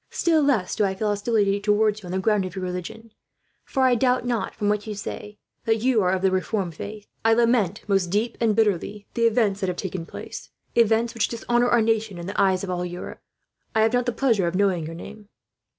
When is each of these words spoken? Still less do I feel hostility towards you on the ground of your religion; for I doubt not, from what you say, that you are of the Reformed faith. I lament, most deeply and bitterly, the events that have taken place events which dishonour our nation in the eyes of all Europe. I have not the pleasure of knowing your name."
Still 0.09 0.41
less 0.41 0.75
do 0.75 0.83
I 0.83 0.95
feel 0.95 1.09
hostility 1.09 1.59
towards 1.59 2.01
you 2.01 2.07
on 2.07 2.11
the 2.11 2.17
ground 2.17 2.43
of 2.43 2.55
your 2.55 2.65
religion; 2.65 3.11
for 3.63 3.83
I 3.83 3.93
doubt 3.93 4.25
not, 4.25 4.55
from 4.55 4.67
what 4.67 4.87
you 4.87 4.95
say, 4.95 5.37
that 5.65 5.83
you 5.83 6.01
are 6.01 6.09
of 6.11 6.23
the 6.23 6.31
Reformed 6.31 6.73
faith. 6.73 7.05
I 7.23 7.35
lament, 7.35 7.81
most 7.87 8.07
deeply 8.07 8.37
and 8.47 8.55
bitterly, 8.55 9.05
the 9.13 9.27
events 9.27 9.59
that 9.59 9.67
have 9.67 9.77
taken 9.77 10.07
place 10.07 10.49
events 10.73 11.13
which 11.13 11.27
dishonour 11.27 11.69
our 11.69 11.83
nation 11.83 12.17
in 12.17 12.25
the 12.25 12.41
eyes 12.41 12.63
of 12.63 12.71
all 12.71 12.83
Europe. 12.83 13.21
I 13.75 13.81
have 13.81 13.93
not 13.93 14.07
the 14.07 14.11
pleasure 14.11 14.47
of 14.47 14.55
knowing 14.55 14.87
your 14.87 14.95
name." 14.95 15.29